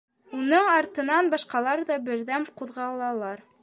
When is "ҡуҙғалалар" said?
2.61-3.51